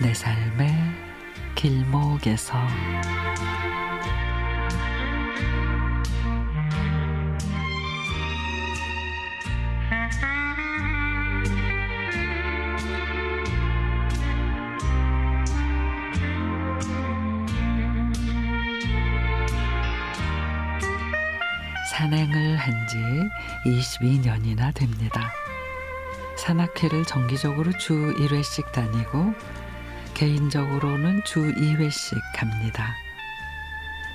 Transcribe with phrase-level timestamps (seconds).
[0.00, 0.74] 내 삶의
[1.54, 2.56] 길목에서
[21.92, 22.96] 산행을 한 지
[23.66, 25.30] 22년이나 됩니다.
[26.36, 29.34] 산악회를 정기적으로 주 1회씩 다니고
[30.20, 32.94] 개인적으로는 주 2회씩 갑니다.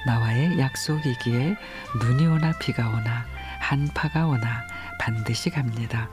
[0.06, 1.56] 나와의 약속이기에
[2.00, 3.26] 눈이 오나 비가 오나
[3.60, 4.68] 한파가 오나
[5.00, 6.08] 반드시 갑니다.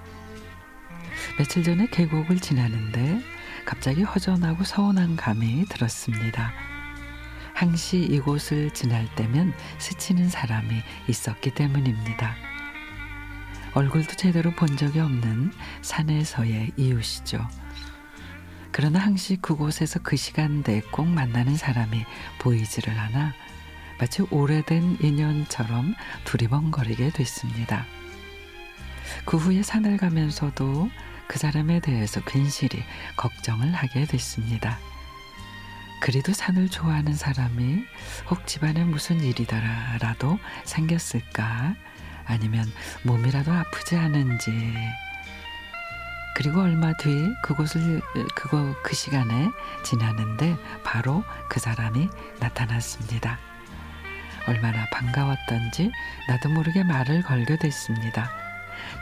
[1.37, 3.21] 며칠 전에 계곡을 지나는데
[3.67, 6.55] 갑자기 허전하고 서운한 감이 들었습니다.
[7.53, 12.34] 항시 이곳을 지날 때면 스치는 사람이 있었기 때문입니다.
[13.75, 17.47] 얼굴도 제대로 본 적이 없는 산에서의 이웃이죠.
[18.73, 22.05] 그러나 항시 그곳에서 그 시간대에 꼭 만나는 사람이
[22.39, 23.34] 보이지를 않아
[23.98, 27.84] 마치 오래된 인연처럼 두리번거리게 됐습니다.
[29.27, 30.91] 그 후에 산을 가면서도
[31.28, 32.83] 그 사람에 대해서 괜시리
[33.17, 34.78] 걱정을 하게 됐습니다.
[36.00, 37.84] 그래도 산을 좋아하는 사람이
[38.28, 41.77] 혹 집안에 무슨 일이더라도 생겼을까?
[42.25, 42.65] 아니면
[43.05, 44.50] 몸이라도 아프지 않은지.
[46.34, 48.00] 그리고 얼마 뒤 그곳을
[48.34, 49.50] 그거 그 시간에
[49.83, 52.08] 지나는데 바로 그 사람이
[52.41, 53.38] 나타났습니다.
[54.47, 55.92] 얼마나 반가웠던지
[56.28, 58.30] 나도 모르게 말을 걸게 됐습니다.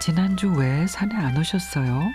[0.00, 2.10] 지난주 왜 산에 안 오셨어요?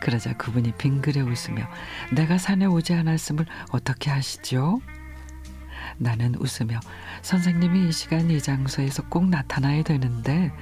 [0.00, 1.68] 그러자 그분이 빙그레 웃으며
[2.12, 4.80] 내가 산에 오지 않았음을 어떻게 하시죠?
[5.98, 6.80] 나는 웃으며
[7.22, 10.52] 선생님이 이 시간 이 장소에서 꼭 나타나야 되는데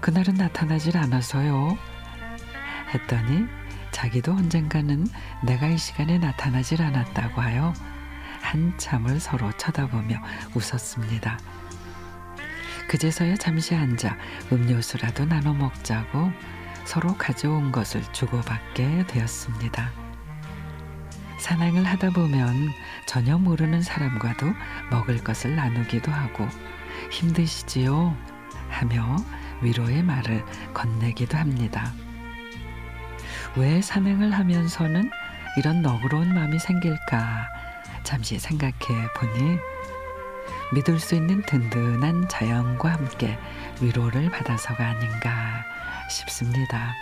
[0.00, 1.76] 그날은 나타나질 않아서요.
[2.94, 3.46] 했더니
[3.90, 5.06] 자기도 언젠가는
[5.44, 7.72] 내가 이 시간에 나타나질 않았다고 하여
[8.40, 10.16] 한참을 서로 쳐다보며
[10.54, 11.38] 웃었습니다.
[12.88, 14.16] 그제서야 잠시 앉아
[14.50, 16.32] 음료수라도 나눠 먹자고
[16.84, 19.92] 서로 가져온 것을 주고받게 되었습니다.
[21.38, 22.70] 산행을 하다 보면
[23.06, 24.46] 전혀 모르는 사람과도
[24.90, 26.48] 먹을 것을 나누기도 하고
[27.10, 28.16] 힘드시지요?
[28.68, 29.16] 하며
[29.62, 31.92] 위로의 말을 건네기도 합니다.
[33.56, 35.10] 왜 산행을 하면서는
[35.56, 37.48] 이런 너그러운 마음이 생길까
[38.04, 39.58] 잠시 생각해 보니
[40.72, 43.38] 믿을 수 있는 든든한 자연과 함께
[43.80, 45.64] 위로를 받아서가 아닌가
[46.08, 46.94] 싶습니다.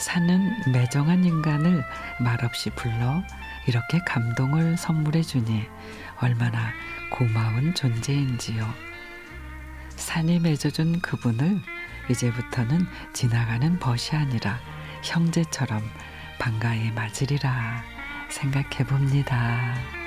[0.00, 1.82] 산은 매정한 인간을
[2.20, 3.22] 말없이 불러
[3.66, 5.66] 이렇게 감동을 선물해 주니
[6.20, 6.70] 얼마나
[7.10, 8.66] 고마운 존재인지요.
[9.96, 11.60] 산이 맺어준 그분을
[12.10, 14.58] 이제부터는 지나가는 벗이 아니라
[15.08, 15.82] 형제처럼
[16.38, 17.82] 반가이 맞으리라
[18.28, 19.97] 생각해 봅니다.